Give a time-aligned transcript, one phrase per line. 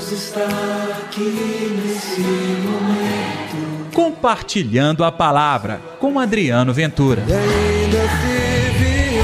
[0.00, 0.46] Deus está
[0.98, 3.92] aqui nesse momento.
[3.92, 7.22] Compartilhando a palavra com Adriano Ventura.
[7.28, 9.20] E ainda se vier,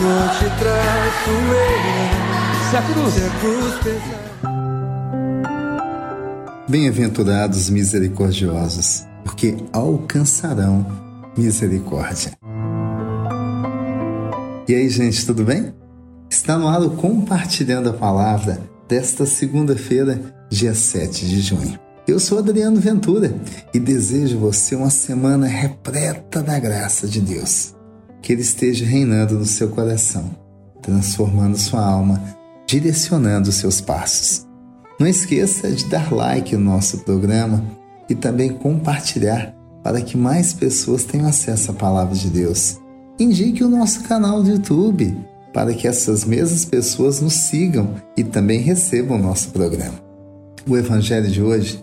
[0.00, 2.70] não te traço eu.
[2.70, 4.24] Se a cruz, Se a cruz pesar.
[6.66, 10.86] Bem-aventurados misericordiosos, porque alcançarão
[11.36, 12.32] misericórdia.
[14.66, 15.74] E aí, gente, tudo bem?
[16.30, 21.78] Está no ar o Compartilhando a Palavra desta segunda-feira, dia 7 de junho.
[22.06, 23.34] Eu sou Adriano Ventura
[23.72, 27.74] e desejo você uma semana repleta da graça de Deus.
[28.20, 30.30] Que Ele esteja reinando no seu coração,
[30.82, 32.22] transformando sua alma,
[32.66, 34.46] direcionando seus passos.
[35.00, 37.64] Não esqueça de dar like no nosso programa
[38.08, 42.78] e também compartilhar para que mais pessoas tenham acesso à palavra de Deus.
[43.18, 45.16] Indique o nosso canal do YouTube
[45.54, 49.94] para que essas mesmas pessoas nos sigam e também recebam o nosso programa.
[50.68, 51.82] O evangelho de hoje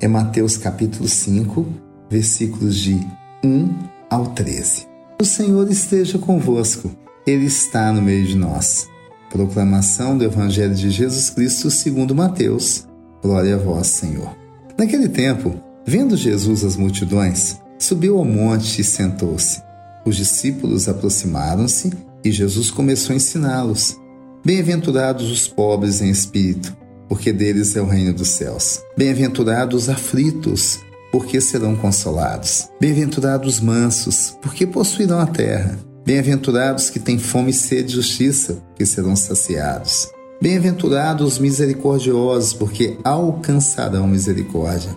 [0.00, 1.64] é Mateus capítulo 5,
[2.10, 2.98] versículos de
[3.44, 3.72] 1
[4.10, 4.86] ao 13.
[5.22, 6.90] O Senhor esteja convosco,
[7.24, 8.88] Ele está no meio de nós.
[9.30, 12.86] Proclamação do Evangelho de Jesus Cristo segundo Mateus.
[13.22, 14.36] Glória a vós, Senhor.
[14.76, 15.54] Naquele tempo,
[15.86, 19.62] vendo Jesus as multidões, subiu ao monte e sentou-se.
[20.04, 21.92] Os discípulos aproximaram-se
[22.24, 23.96] e Jesus começou a ensiná-los.
[24.44, 26.76] Bem-aventurados os pobres em espírito,
[27.08, 28.80] porque deles é o reino dos céus.
[28.96, 30.80] Bem-aventurados os aflitos,
[31.12, 32.68] porque serão consolados.
[32.80, 35.78] Bem-aventurados os mansos, porque possuirão a terra.
[36.04, 40.10] Bem-aventurados que têm fome e sede de justiça, porque serão saciados.
[40.42, 44.94] Bem-aventurados os misericordiosos, porque alcançarão misericórdia.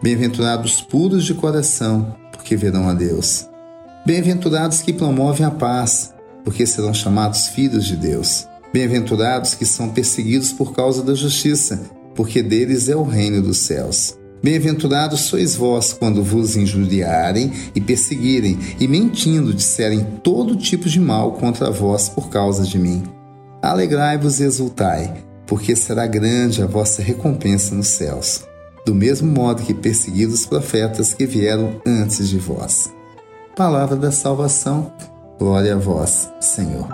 [0.00, 3.48] Bem-aventurados puros de coração, porque verão a Deus.
[4.06, 6.13] Bem-aventurados que promovem a paz,
[6.44, 8.46] porque serão chamados filhos de Deus.
[8.72, 11.80] Bem-aventurados que são perseguidos por causa da justiça,
[12.14, 14.16] porque deles é o reino dos céus.
[14.42, 21.32] Bem-aventurados sois vós quando vos injuriarem e perseguirem, e mentindo disserem todo tipo de mal
[21.32, 23.02] contra vós por causa de mim.
[23.62, 28.44] Alegrai-vos e exultai, porque será grande a vossa recompensa nos céus,
[28.84, 32.92] do mesmo modo que perseguiram os profetas que vieram antes de vós.
[33.56, 34.92] Palavra da salvação,
[35.38, 36.88] glória a vós, Senhor.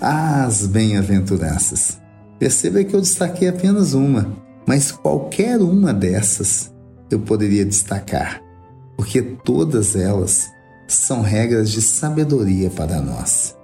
[0.00, 1.98] As bem-aventuranças.
[2.38, 4.34] Perceba que eu destaquei apenas uma,
[4.66, 6.72] mas qualquer uma dessas
[7.10, 8.40] eu poderia destacar,
[8.96, 10.48] porque todas elas
[10.88, 13.56] são regras de sabedoria para nós.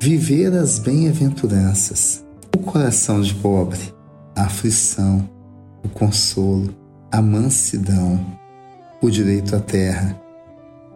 [0.00, 2.24] Viver as bem-aventuranças,
[2.56, 3.80] o coração de pobre,
[4.34, 5.28] a aflição,
[5.84, 6.74] o consolo,
[7.12, 8.24] a mansidão,
[9.02, 10.18] o direito à terra,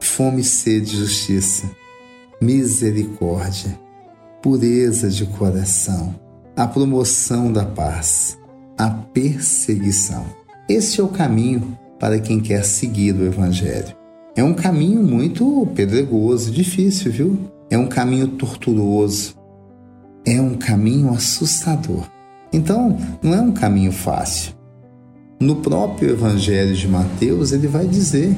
[0.01, 1.71] fome e sede de justiça,
[2.41, 3.79] misericórdia,
[4.43, 6.15] pureza de coração,
[6.57, 8.39] a promoção da paz,
[8.77, 10.25] a perseguição.
[10.69, 13.97] Esse é o caminho para quem quer seguir o Evangelho.
[14.37, 17.39] É um caminho muito pedregoso, difícil, viu?
[17.71, 19.35] É um caminho torturoso.
[20.25, 22.09] É um caminho assustador.
[22.53, 24.53] Então, não é um caminho fácil.
[25.41, 28.35] No próprio Evangelho de Mateus, ele vai dizer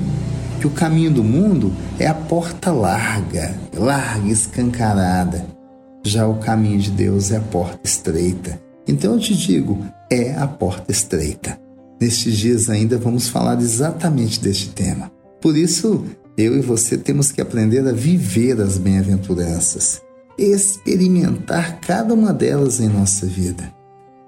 [0.60, 5.46] que o caminho do mundo é a porta larga, larga, escancarada.
[6.04, 8.60] Já o caminho de Deus é a porta estreita.
[8.86, 11.58] Então eu te digo, é a porta estreita.
[11.98, 15.10] Nestes dias ainda vamos falar exatamente deste tema.
[15.40, 16.04] Por isso,
[16.36, 20.02] eu e você temos que aprender a viver as bem-aventuranças,
[20.36, 23.72] experimentar cada uma delas em nossa vida.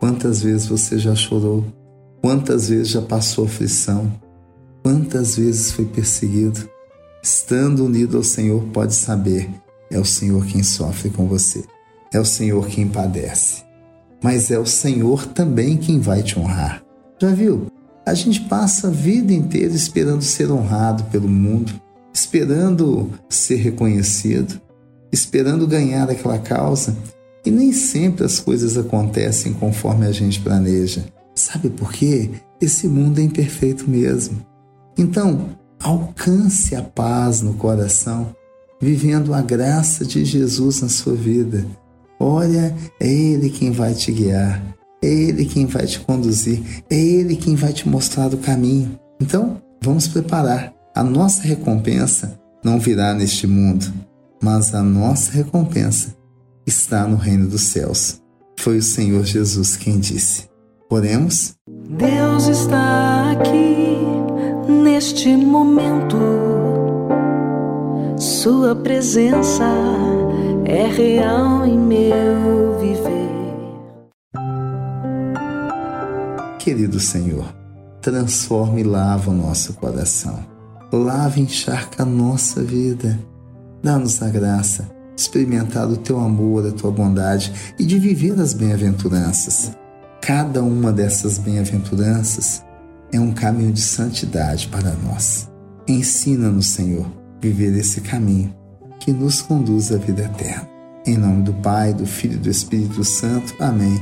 [0.00, 1.64] Quantas vezes você já chorou?
[2.22, 4.21] Quantas vezes já passou aflição?
[4.82, 6.68] Quantas vezes foi perseguido?
[7.22, 9.48] Estando unido ao Senhor, pode saber,
[9.88, 11.62] é o Senhor quem sofre com você,
[12.12, 13.62] é o Senhor quem padece,
[14.20, 16.82] mas é o Senhor também quem vai te honrar.
[17.20, 17.66] Já viu?
[18.04, 21.72] A gente passa a vida inteira esperando ser honrado pelo mundo,
[22.12, 24.60] esperando ser reconhecido,
[25.12, 26.96] esperando ganhar aquela causa,
[27.46, 31.04] e nem sempre as coisas acontecem conforme a gente planeja.
[31.36, 32.30] Sabe por quê?
[32.60, 34.44] Esse mundo é imperfeito mesmo.
[34.96, 35.50] Então,
[35.82, 38.34] alcance a paz no coração,
[38.80, 41.66] vivendo a graça de Jesus na sua vida.
[42.18, 44.62] Olha, é Ele quem vai te guiar,
[45.02, 48.98] é Ele quem vai te conduzir, é Ele quem vai te mostrar o caminho.
[49.20, 50.72] Então, vamos preparar.
[50.94, 53.92] A nossa recompensa não virá neste mundo,
[54.42, 56.14] mas a nossa recompensa
[56.66, 58.20] está no reino dos céus.
[58.58, 60.48] Foi o Senhor Jesus quem disse.
[60.90, 61.54] Oremos.
[61.96, 64.21] Deus está aqui
[64.82, 66.18] neste momento.
[68.18, 69.64] Sua presença
[70.64, 73.22] é real em meu viver.
[76.58, 77.52] querido Senhor,
[78.00, 80.46] transforma e lava o nosso coração.
[80.92, 83.18] Lava e encharca a nossa vida.
[83.82, 84.84] Dá-nos a graça
[85.16, 89.72] de experimentar o teu amor, a tua bondade e de viver as bem-aventuranças.
[90.20, 92.62] Cada uma dessas bem-aventuranças
[93.12, 95.48] é um caminho de santidade para nós.
[95.86, 97.06] Ensina-nos, Senhor,
[97.40, 98.54] viver esse caminho
[99.00, 100.68] que nos conduz à vida eterna.
[101.04, 103.54] Em nome do Pai, do Filho e do Espírito Santo.
[103.60, 104.00] Amém.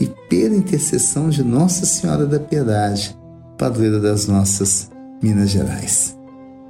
[0.00, 3.16] E pela intercessão de Nossa Senhora da Piedade,
[3.58, 4.90] padroeira das nossas
[5.22, 6.16] Minas Gerais.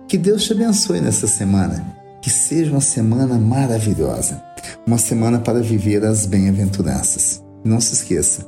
[0.08, 1.96] Que Deus te abençoe nessa semana.
[2.20, 4.42] Que seja uma semana maravilhosa.
[4.86, 7.42] Uma semana para viver as bem-aventuranças.
[7.64, 8.44] Não se esqueça,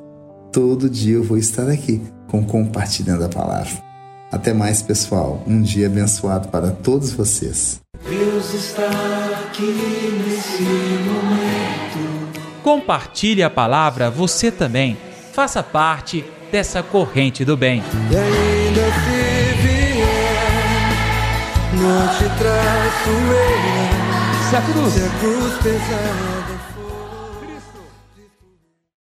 [0.52, 3.82] todo dia eu vou estar aqui com Compartilhando a Palavra.
[4.30, 5.42] Até mais, pessoal.
[5.46, 7.80] Um dia abençoado para todos vocês.
[8.08, 8.88] Deus está
[9.44, 12.40] aqui nesse momento.
[12.62, 14.96] Compartilhe a palavra você também.
[15.32, 17.82] Faça parte dessa corrente do bem.
[18.10, 20.04] E ainda se vier,
[21.74, 24.50] não te traço eu.
[24.50, 26.39] Se a cruz Se a cruz pesar.